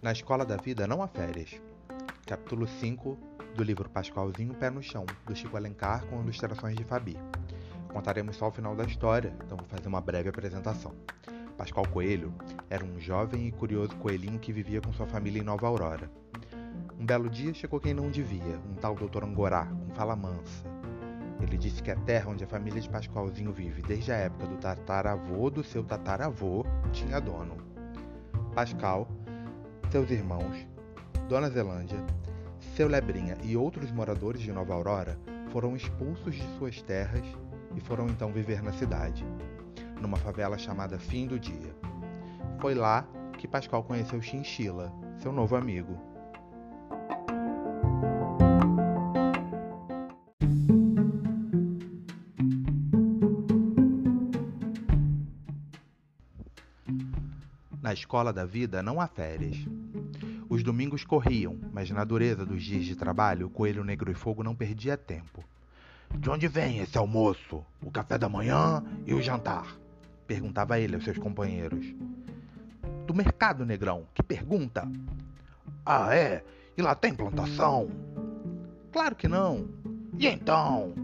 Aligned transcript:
Na 0.00 0.12
Escola 0.12 0.46
da 0.46 0.56
Vida 0.56 0.86
não 0.86 1.02
há 1.02 1.08
férias. 1.08 1.60
Capítulo 2.26 2.66
5 2.66 3.18
do 3.54 3.62
livro 3.62 3.90
Pascoalzinho 3.90 4.54
Pé 4.54 4.70
no 4.70 4.82
Chão, 4.82 5.04
do 5.26 5.36
Chico 5.36 5.58
Alencar, 5.58 6.06
com 6.06 6.22
ilustrações 6.22 6.74
de 6.76 6.84
Fabi. 6.84 7.18
Contaremos 7.92 8.36
só 8.36 8.48
o 8.48 8.50
final 8.50 8.74
da 8.74 8.84
história, 8.84 9.36
então 9.44 9.58
vou 9.58 9.66
fazer 9.66 9.88
uma 9.88 10.00
breve 10.00 10.30
apresentação. 10.30 10.94
Pascoal 11.58 11.86
Coelho 11.88 12.32
era 12.70 12.82
um 12.82 12.98
jovem 12.98 13.48
e 13.48 13.52
curioso 13.52 13.94
coelhinho 13.96 14.38
que 14.38 14.50
vivia 14.50 14.80
com 14.80 14.94
sua 14.94 15.06
família 15.06 15.42
em 15.42 15.44
Nova 15.44 15.66
Aurora. 15.66 16.10
Um 16.98 17.04
belo 17.04 17.28
dia 17.28 17.52
chegou 17.52 17.78
quem 17.78 17.92
não 17.92 18.10
devia, 18.10 18.58
um 18.66 18.76
tal 18.76 18.94
doutor 18.94 19.24
Angorá, 19.24 19.66
com 19.66 19.94
fala 19.94 20.16
mansa. 20.16 20.79
Ele 21.40 21.56
disse 21.56 21.82
que 21.82 21.90
a 21.90 21.96
terra 21.96 22.30
onde 22.30 22.44
a 22.44 22.46
família 22.46 22.80
de 22.80 22.88
Pascoalzinho 22.88 23.52
vive 23.52 23.82
desde 23.82 24.12
a 24.12 24.16
época 24.16 24.46
do 24.46 24.56
tataravô 24.56 25.50
do 25.50 25.64
seu 25.64 25.82
tataravô 25.82 26.64
tinha 26.92 27.20
dono. 27.20 27.56
Pascal 28.54 29.08
seus 29.90 30.08
irmãos, 30.08 30.68
Dona 31.28 31.50
Zelândia, 31.50 31.98
seu 32.76 32.86
Lebrinha 32.86 33.36
e 33.42 33.56
outros 33.56 33.90
moradores 33.90 34.40
de 34.40 34.52
Nova 34.52 34.72
Aurora 34.72 35.18
foram 35.50 35.74
expulsos 35.74 36.36
de 36.36 36.46
suas 36.56 36.80
terras 36.80 37.26
e 37.74 37.80
foram 37.80 38.06
então 38.06 38.30
viver 38.30 38.62
na 38.62 38.72
cidade, 38.72 39.26
numa 40.00 40.16
favela 40.16 40.56
chamada 40.56 40.96
Fim 40.96 41.26
do 41.26 41.40
Dia. 41.40 41.74
Foi 42.60 42.72
lá 42.72 43.04
que 43.36 43.48
Pascal 43.48 43.82
conheceu 43.82 44.22
Chinchila, 44.22 44.92
seu 45.16 45.32
novo 45.32 45.56
amigo. 45.56 45.98
Na 57.90 57.94
escola 57.94 58.32
da 58.32 58.44
vida 58.44 58.84
não 58.84 59.00
há 59.00 59.08
férias. 59.08 59.56
Os 60.48 60.62
domingos 60.62 61.02
corriam, 61.02 61.58
mas 61.72 61.90
na 61.90 62.04
dureza 62.04 62.46
dos 62.46 62.62
dias 62.62 62.84
de 62.84 62.94
trabalho, 62.94 63.48
o 63.48 63.50
coelho 63.50 63.82
negro 63.82 64.12
e 64.12 64.14
fogo 64.14 64.44
não 64.44 64.54
perdia 64.54 64.96
tempo. 64.96 65.42
De 66.14 66.30
onde 66.30 66.46
vem 66.46 66.78
esse 66.78 66.96
almoço, 66.96 67.64
o 67.82 67.90
café 67.90 68.16
da 68.16 68.28
manhã 68.28 68.80
e 69.04 69.12
o 69.12 69.20
jantar? 69.20 69.76
Perguntava 70.24 70.78
ele 70.78 70.94
aos 70.94 71.02
seus 71.02 71.18
companheiros. 71.18 71.84
Do 73.08 73.12
mercado, 73.12 73.66
negrão. 73.66 74.06
Que 74.14 74.22
pergunta? 74.22 74.88
Ah, 75.84 76.14
é? 76.14 76.44
E 76.76 76.82
lá 76.82 76.94
tem 76.94 77.12
plantação? 77.12 77.90
Claro 78.92 79.16
que 79.16 79.26
não. 79.26 79.68
E 80.16 80.28
então? 80.28 80.94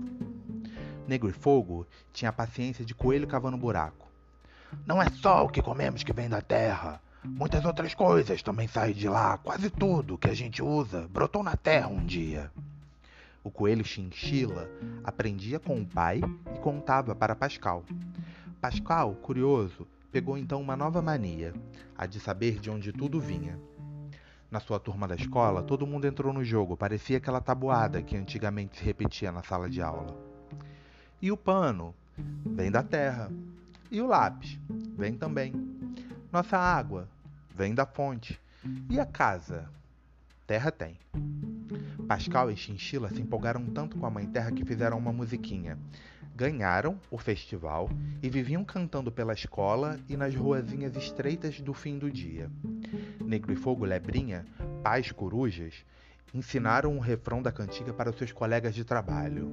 Negro 1.09 1.29
e 1.29 1.33
Fogo 1.33 1.85
tinha 2.13 2.29
a 2.29 2.33
paciência 2.33 2.85
de 2.85 2.95
coelho 2.95 3.27
cavando 3.27 3.57
buraco. 3.57 4.06
Não 4.87 5.03
é 5.03 5.09
só 5.11 5.45
o 5.45 5.49
que 5.49 5.63
comemos 5.63 6.03
que 6.03 6.13
vem 6.13 6.29
da 6.29 6.41
terra. 6.41 7.01
Muitas 7.25 7.65
outras 7.65 7.95
coisas 7.95 8.43
também 8.43 8.69
saem 8.69 8.95
de 8.95 9.09
lá. 9.09 9.39
Quase 9.39 9.71
tudo 9.71 10.19
que 10.19 10.29
a 10.29 10.35
gente 10.35 10.63
usa 10.63 11.09
brotou 11.09 11.43
na 11.43 11.57
terra 11.57 11.89
um 11.89 12.05
dia. 12.05 12.51
O 13.43 13.51
coelho 13.51 13.85
chinchila 13.85 14.69
aprendia 15.05 15.59
com 15.61 15.81
o 15.81 15.87
pai 15.87 16.21
e 16.55 16.59
contava 16.59 17.15
para 17.15 17.35
Pascal. 17.35 17.85
Pascal, 18.61 19.15
curioso, 19.15 19.87
pegou 20.11 20.37
então 20.37 20.61
uma 20.61 20.77
nova 20.77 21.01
mania, 21.01 21.55
a 21.97 22.07
de 22.07 22.19
saber 22.19 22.59
de 22.59 22.71
onde 22.71 22.93
tudo 22.93 23.21
vinha. 23.21 23.59
Na 24.51 24.61
sua 24.61 24.81
turma 24.81 25.07
da 25.07 25.15
escola, 25.15 25.63
todo 25.63 25.87
mundo 25.87 26.07
entrou 26.07 26.33
no 26.33 26.45
jogo, 26.45 26.77
parecia 26.77 27.19
aquela 27.19 27.41
tabuada 27.41 28.03
que 28.03 28.17
antigamente 28.17 28.79
se 28.79 28.85
repetia 28.85 29.31
na 29.31 29.43
sala 29.43 29.69
de 29.69 29.83
aula. 29.83 30.17
E 31.21 31.31
o 31.31 31.37
pano? 31.37 31.95
Vem 32.45 32.71
da 32.71 32.83
terra. 32.83 33.31
E 33.91 34.01
o 34.01 34.07
lápis? 34.07 34.59
Vem 34.97 35.15
também. 35.15 35.53
Nossa 36.33 36.59
água? 36.59 37.09
Vem 37.55 37.75
da 37.75 37.87
fonte. 37.87 38.41
E 38.91 38.99
a 38.99 39.07
casa? 39.07 39.69
Terra 40.47 40.71
tem. 40.71 40.99
Pascal 42.07 42.51
e 42.51 42.57
Chinchila 42.57 43.09
se 43.11 43.21
empolgaram 43.21 43.65
tanto 43.67 43.97
com 43.97 44.07
a 44.07 44.11
Mãe 44.11 44.27
Terra 44.27 44.53
que 44.53 44.65
fizeram 44.65 44.99
uma 44.99 45.13
musiquinha. 45.13 45.79
Ganharam 46.35 47.01
o 47.11 47.17
festival 47.17 47.89
e 48.23 48.29
viviam 48.29 48.65
cantando 48.65 49.11
pela 49.11 49.33
escola 49.33 49.99
e 50.09 50.17
nas 50.17 50.35
ruazinhas 50.35 50.95
estreitas 50.97 51.61
do 51.61 51.73
fim 51.73 51.99
do 51.99 52.11
dia. 52.11 52.51
Negro 53.25 53.53
e 53.53 53.57
Fogo 53.57 53.85
Lebrinha, 53.85 54.45
pais 54.83 55.11
corujas, 55.11 55.75
ensinaram 56.35 56.97
o 56.97 57.01
refrão 57.01 57.41
da 57.41 57.51
cantiga 57.51 57.93
para 57.93 58.11
os 58.11 58.19
seus 58.19 58.33
colegas 58.33 58.75
de 58.75 58.85
trabalho. 58.85 59.51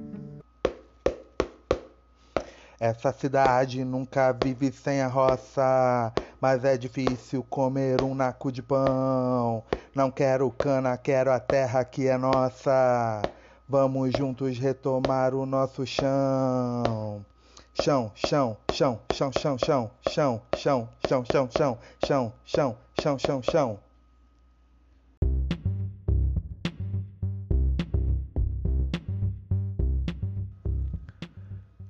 Essa 2.78 3.12
cidade 3.12 3.84
nunca 3.84 4.32
vive 4.32 4.72
sem 4.72 5.00
a 5.00 5.06
roça, 5.06 6.12
mas 6.40 6.64
é 6.64 6.76
difícil 6.76 7.44
comer 7.44 8.02
um 8.02 8.14
naco 8.14 8.50
de 8.50 8.62
pão. 8.62 9.62
Não 9.94 10.10
quero 10.10 10.50
cana, 10.50 10.96
quero 10.96 11.30
a 11.32 11.38
terra 11.38 11.84
que 11.84 12.08
é 12.08 12.18
nossa. 12.18 13.28
Vamos 13.68 14.14
juntos 14.14 14.58
retomar 14.58 15.34
o 15.34 15.46
nosso 15.46 15.86
chão. 15.86 17.24
Chão, 17.72 18.10
chão, 18.14 18.56
chão, 18.68 19.00
chão, 19.08 19.32
chão, 19.32 19.58
chão, 19.58 19.90
chão, 20.02 20.42
chão, 20.52 20.88
chão, 21.00 21.24
chão, 21.24 21.48
chão, 21.50 21.78
chão, 22.00 22.32
chão, 22.44 22.76
chão, 22.94 23.18
chão, 23.18 23.42
chão. 23.42 23.80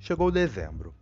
Chegou 0.07 0.31
dezembro. 0.31 0.95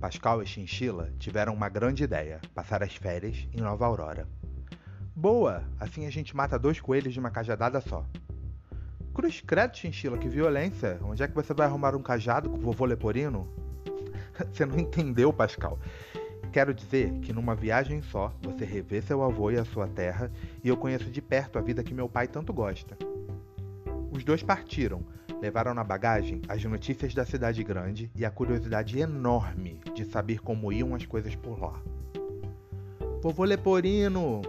Pascal 0.00 0.42
e 0.42 0.46
Chinchila 0.46 1.12
tiveram 1.16 1.54
uma 1.54 1.68
grande 1.68 2.02
ideia: 2.02 2.40
passar 2.52 2.82
as 2.82 2.92
férias 2.92 3.46
em 3.52 3.60
Nova 3.60 3.86
Aurora. 3.86 4.26
Boa! 5.14 5.62
Assim 5.78 6.06
a 6.06 6.10
gente 6.10 6.34
mata 6.34 6.58
dois 6.58 6.80
coelhos 6.80 7.14
de 7.14 7.20
uma 7.20 7.30
cajadada 7.30 7.80
só. 7.80 8.04
Cruz 9.14 9.40
credo, 9.40 9.76
Chinchila, 9.76 10.18
que 10.18 10.28
violência! 10.28 10.98
Onde 11.04 11.22
é 11.22 11.28
que 11.28 11.36
você 11.36 11.54
vai 11.54 11.68
arrumar 11.68 11.94
um 11.94 12.02
cajado 12.02 12.50
com 12.50 12.56
o 12.56 12.60
vovô 12.60 12.84
Leporino? 12.84 13.48
você 14.52 14.66
não 14.66 14.76
entendeu, 14.76 15.32
Pascal. 15.32 15.78
Quero 16.52 16.74
dizer 16.74 17.12
que 17.20 17.32
numa 17.32 17.54
viagem 17.54 18.02
só 18.02 18.34
você 18.42 18.64
revê 18.64 19.00
seu 19.00 19.22
avô 19.22 19.52
e 19.52 19.56
a 19.56 19.64
sua 19.64 19.86
terra, 19.86 20.32
e 20.64 20.68
eu 20.68 20.76
conheço 20.76 21.12
de 21.12 21.22
perto 21.22 21.60
a 21.60 21.62
vida 21.62 21.84
que 21.84 21.94
meu 21.94 22.08
pai 22.08 22.26
tanto 22.26 22.52
gosta. 22.52 22.98
Os 24.10 24.24
dois 24.24 24.42
partiram, 24.42 25.04
levaram 25.40 25.74
na 25.74 25.84
bagagem 25.84 26.42
as 26.48 26.62
notícias 26.64 27.14
da 27.14 27.24
cidade 27.24 27.62
grande 27.62 28.10
e 28.14 28.24
a 28.24 28.30
curiosidade 28.30 28.98
enorme 28.98 29.80
de 29.94 30.04
saber 30.04 30.40
como 30.40 30.72
iam 30.72 30.94
as 30.94 31.06
coisas 31.06 31.34
por 31.34 31.60
lá. 31.60 31.80
Vovô 33.22 33.44
Leporino! 33.44 34.42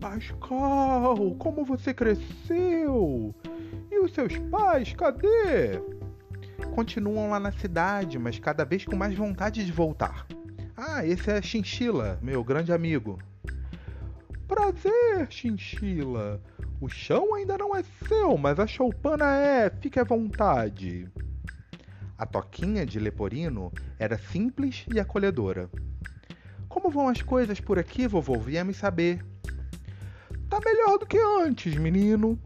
Pascal, 0.00 1.34
como 1.38 1.64
você 1.64 1.94
cresceu? 1.94 3.34
E 3.90 3.98
os 4.00 4.12
seus 4.12 4.36
pais, 4.50 4.92
cadê? 4.94 5.80
Continuam 6.74 7.30
lá 7.30 7.38
na 7.38 7.52
cidade, 7.52 8.18
mas 8.18 8.38
cada 8.38 8.64
vez 8.64 8.84
com 8.84 8.96
mais 8.96 9.14
vontade 9.14 9.64
de 9.64 9.70
voltar. 9.70 10.26
Ah, 10.76 11.06
esse 11.06 11.30
é 11.30 11.40
Chinchila, 11.40 12.18
meu 12.20 12.42
grande 12.42 12.72
amigo. 12.72 13.18
Prazer, 14.48 15.28
Chinchila. 15.30 16.40
O 16.82 16.88
chão 16.88 17.32
ainda 17.36 17.56
não 17.56 17.76
é 17.76 17.84
seu, 18.08 18.36
mas 18.36 18.58
a 18.58 18.66
choupana 18.66 19.36
é. 19.36 19.70
Fique 19.70 20.00
à 20.00 20.02
vontade. 20.02 21.08
A 22.18 22.26
toquinha 22.26 22.84
de 22.84 22.98
Leporino 22.98 23.72
era 24.00 24.18
simples 24.18 24.84
e 24.92 24.98
acolhedora. 24.98 25.70
Como 26.68 26.90
vão 26.90 27.06
as 27.06 27.22
coisas 27.22 27.60
por 27.60 27.78
aqui, 27.78 28.08
vovô? 28.08 28.36
Viemos 28.36 28.78
saber. 28.78 29.24
Tá 30.50 30.58
melhor 30.64 30.98
do 30.98 31.06
que 31.06 31.20
antes, 31.20 31.76
menino. 31.76 32.36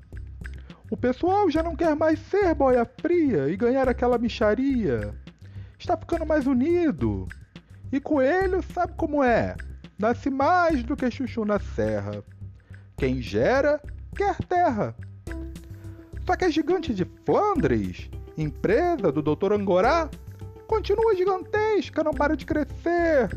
O 0.91 0.99
pessoal 0.99 1.51
já 1.51 1.63
não 1.63 1.75
quer 1.75 1.97
mais 1.97 2.19
ser 2.19 2.55
boia 2.55 2.85
fria 3.01 3.49
e 3.49 3.57
ganhar 3.57 3.89
aquela 3.89 4.19
micharia. 4.19 5.15
Está 5.79 5.97
ficando 5.97 6.27
mais 6.27 6.47
unido. 6.47 7.27
E 7.91 7.99
coelho 7.99 8.63
sabe 8.63 8.93
como 8.99 9.25
é. 9.25 9.57
Nasce 9.99 10.29
mais 10.29 10.83
do 10.83 10.95
que 10.95 11.11
chuchu 11.11 11.47
na 11.47 11.59
serra. 11.59 12.23
Quem 12.99 13.23
gera 13.23 13.81
quer 14.17 14.37
terra. 14.45 14.95
Só 16.25 16.35
que 16.35 16.45
a 16.45 16.51
gigante 16.51 16.93
de 16.93 17.05
Flandres, 17.25 18.11
empresa 18.37 19.13
do 19.13 19.23
Dr. 19.23 19.53
Angorá, 19.53 20.11
continua 20.67 21.15
gigantesca, 21.15 22.03
não 22.03 22.13
para 22.13 22.37
de 22.37 22.45
crescer. 22.45 23.31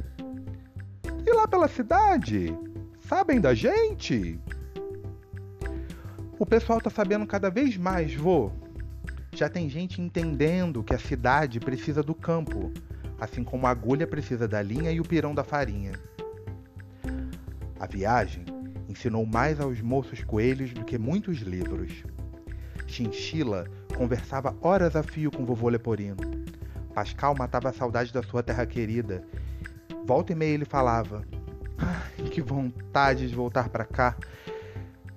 E 1.25 1.31
lá 1.31 1.47
pela 1.47 1.67
cidade, 1.67 2.57
sabem 3.01 3.39
da 3.39 3.53
gente? 3.53 4.39
O 6.39 6.45
pessoal 6.45 6.81
tá 6.81 6.89
sabendo 6.89 7.27
cada 7.27 7.49
vez 7.51 7.77
mais, 7.77 8.15
vô. 8.15 8.51
Já 9.33 9.47
tem 9.47 9.69
gente 9.69 10.01
entendendo 10.01 10.83
que 10.83 10.95
a 10.95 10.99
cidade 10.99 11.59
precisa 11.59 12.01
do 12.01 12.15
campo, 12.15 12.71
assim 13.19 13.43
como 13.43 13.67
a 13.67 13.69
agulha 13.69 14.07
precisa 14.07 14.47
da 14.47 14.61
linha 14.61 14.91
e 14.91 14.99
o 14.99 15.03
pirão 15.03 15.35
da 15.35 15.43
farinha. 15.43 15.91
A 17.79 17.85
viagem 17.85 18.45
ensinou 18.89 19.23
mais 19.25 19.59
aos 19.59 19.79
moços 19.79 20.23
coelhos 20.23 20.73
do 20.73 20.83
que 20.83 20.97
muitos 20.97 21.37
livros. 21.37 22.03
Chinchila 22.87 23.67
conversava 23.95 24.57
horas 24.61 24.95
a 24.95 25.03
fio 25.03 25.29
com 25.29 25.45
vovô 25.45 25.69
Leporino. 25.69 26.17
Pascal 26.93 27.35
matava 27.37 27.69
a 27.69 27.73
saudade 27.73 28.11
da 28.11 28.23
sua 28.23 28.41
terra 28.41 28.65
querida. 28.65 29.23
Volta 30.05 30.33
e 30.33 30.35
meia 30.35 30.55
ele 30.55 30.65
falava: 30.65 31.23
Ai, 31.77 32.27
que 32.29 32.41
vontade 32.41 33.29
de 33.29 33.35
voltar 33.35 33.69
para 33.69 33.85
cá. 33.85 34.17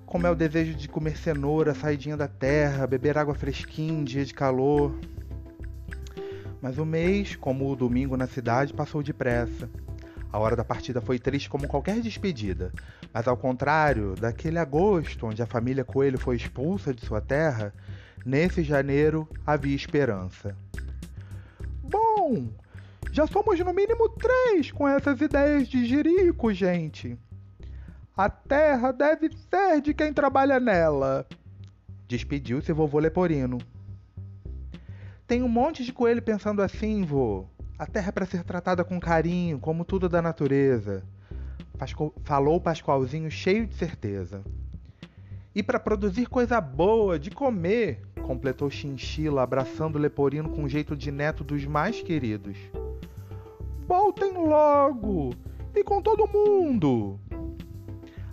Como 0.05 0.27
é 0.27 0.29
o 0.29 0.35
desejo 0.35 0.75
de 0.75 0.87
comer 0.87 1.17
cenoura, 1.17 1.73
saidinha 1.73 2.15
da 2.15 2.27
terra, 2.27 2.85
beber 2.85 3.17
água 3.17 3.33
fresquinha 3.33 3.91
em 3.91 4.03
dia 4.03 4.23
de 4.23 4.33
calor. 4.33 4.95
Mas 6.61 6.77
o 6.77 6.85
mês, 6.85 7.35
como 7.35 7.69
o 7.69 7.75
domingo 7.75 8.15
na 8.15 8.27
cidade, 8.27 8.71
passou 8.71 9.01
depressa. 9.01 9.67
A 10.33 10.39
hora 10.39 10.55
da 10.55 10.65
partida 10.65 10.99
foi 10.99 11.19
triste 11.19 11.47
como 11.47 11.67
qualquer 11.67 12.01
despedida, 12.01 12.73
mas 13.13 13.27
ao 13.27 13.37
contrário 13.37 14.15
daquele 14.15 14.57
agosto 14.57 15.27
onde 15.27 15.43
a 15.43 15.45
família 15.45 15.85
Coelho 15.85 16.17
foi 16.17 16.35
expulsa 16.35 16.91
de 16.91 17.05
sua 17.05 17.21
terra, 17.21 17.71
nesse 18.25 18.63
janeiro 18.63 19.29
havia 19.45 19.75
esperança. 19.75 20.57
Bom, 21.83 22.47
já 23.11 23.27
somos 23.27 23.59
no 23.59 23.71
mínimo 23.71 24.09
três 24.09 24.71
com 24.71 24.87
essas 24.87 25.21
ideias 25.21 25.67
de 25.67 25.85
jirico, 25.85 26.51
gente. 26.51 27.15
A 28.17 28.27
terra 28.27 28.91
deve 28.91 29.29
ser 29.51 29.81
de 29.81 29.93
quem 29.93 30.11
trabalha 30.11 30.59
nela. 30.59 31.27
Despediu-se 32.07 32.73
vovô 32.73 32.97
Leporino. 32.97 33.59
Tem 35.27 35.43
um 35.43 35.47
monte 35.47 35.85
de 35.85 35.93
coelho 35.93 36.23
pensando 36.23 36.63
assim, 36.63 37.03
vô. 37.03 37.45
A 37.77 37.87
terra 37.87 38.09
é 38.09 38.11
para 38.11 38.25
ser 38.25 38.43
tratada 38.43 38.83
com 38.83 38.99
carinho, 38.99 39.59
como 39.59 39.83
tudo 39.83 40.07
da 40.07 40.21
natureza. 40.21 41.03
Pasco... 41.77 42.13
Falou 42.23 42.61
Pascoalzinho 42.61 43.31
cheio 43.31 43.65
de 43.65 43.75
certeza. 43.75 44.43
E 45.55 45.61
para 45.63 45.79
produzir 45.79 46.27
coisa 46.27 46.61
boa, 46.61 47.17
de 47.17 47.31
comer, 47.31 48.01
completou 48.21 48.69
Chinchila, 48.69 49.43
abraçando 49.43 49.99
Leporino 49.99 50.49
com 50.49 50.67
jeito 50.67 50.95
de 50.95 51.11
neto 51.11 51.43
dos 51.43 51.65
mais 51.65 52.01
queridos. 52.01 52.57
Voltem 53.87 54.33
logo! 54.33 55.35
E 55.75 55.83
com 55.83 56.01
todo 56.01 56.27
mundo! 56.27 57.19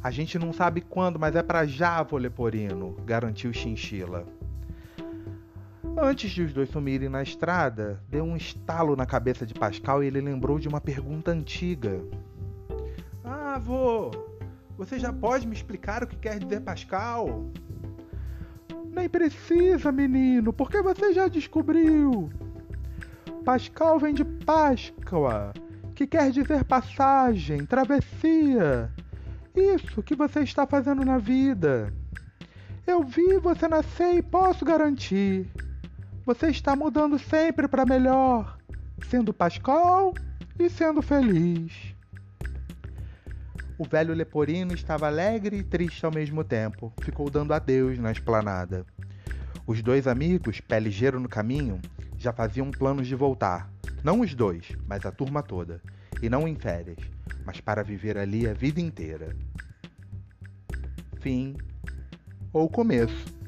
A 0.02 0.10
gente 0.10 0.38
não 0.38 0.52
sabe 0.52 0.81
quando, 0.81 1.19
mas 1.19 1.34
é 1.34 1.42
para 1.42 1.66
já, 1.66 2.06
Leporino, 2.12 2.96
garantiu 3.04 3.52
Chinchila. 3.52 4.26
Antes 5.98 6.31
de 6.31 6.42
os 6.42 6.52
dois 6.52 6.70
sumirem 6.70 7.08
na 7.08 7.22
estrada, 7.22 8.00
deu 8.08 8.25
um 8.25 8.37
estalo 8.37 8.96
na 8.96 9.04
cabeça 9.04 9.44
de 9.44 9.54
Pascal 9.54 10.02
e 10.02 10.06
ele 10.06 10.20
lembrou 10.20 10.58
de 10.58 10.69
uma 10.69 10.81
pergunta 10.81 11.31
antiga. 11.31 12.00
Ah, 13.25 13.58
vô, 13.58 14.10
você 14.78 14.98
já 14.98 15.12
pode 15.12 15.46
me 15.46 15.54
explicar 15.54 16.02
o 16.02 16.06
que 16.06 16.16
quer 16.16 16.38
dizer 16.38 16.60
Pascal? 16.60 17.50
Nem 18.92 19.08
precisa, 19.08 19.92
menino, 19.92 20.52
porque 20.52 20.81
você 20.81 21.12
já 21.12 21.28
descobriu. 21.28 22.31
Pascal 23.44 23.98
vem 23.98 24.14
de 24.14 24.25
Páscoa, 24.25 25.52
que 25.94 26.06
quer 26.06 26.31
dizer 26.31 26.64
passagem, 26.64 27.66
travessia. 27.66 28.90
Isso 29.54 30.02
que 30.02 30.14
você 30.14 30.40
está 30.40 30.66
fazendo 30.66 31.04
na 31.04 31.19
vida. 31.19 31.92
Eu 32.87 33.02
vi 33.02 33.38
você 33.38 33.69
nascer 33.69 34.14
e 34.14 34.22
posso 34.22 34.64
garantir. 34.64 35.50
Você 36.25 36.49
está 36.49 36.76
mudando 36.76 37.19
sempre 37.19 37.67
para 37.67 37.87
melhor, 37.87 38.58
sendo 39.08 39.32
Pascal 39.32 40.14
e 40.58 40.69
sendo 40.69 41.00
feliz. 41.00 41.94
O 43.78 43.84
velho 43.84 44.12
leporino 44.12 44.75
estava 44.75 45.06
alegre 45.06 45.56
e 45.56 45.62
triste 45.64 46.05
ao 46.05 46.12
mesmo 46.12 46.44
tempo. 46.44 46.93
Ficou 47.00 47.31
dando 47.31 47.55
adeus 47.55 47.99
na 47.99 48.12
esplanada. 48.12 48.84
Os 49.67 49.81
dois 49.82 50.06
amigos, 50.06 50.61
pé 50.61 50.78
ligeiro 50.78 51.19
no 51.19 51.28
caminho, 51.28 51.81
já 52.19 52.31
faziam 52.32 52.70
planos 52.70 53.06
de 53.06 53.14
voltar. 53.14 53.70
Não 54.05 54.20
os 54.20 54.34
dois, 54.34 54.76
mas 54.87 55.06
a 55.06 55.11
turma 55.11 55.43
toda. 55.43 55.81
E 56.20 56.28
não 56.28 56.46
em 56.46 56.55
férias, 56.55 56.99
mas 57.46 57.62
para 57.62 57.82
viver 57.82 58.19
ali 58.19 58.46
a 58.46 58.52
vida 58.52 58.78
inteira. 58.78 59.34
Fim 61.20 61.56
ou 62.52 62.69
começo. 62.69 63.39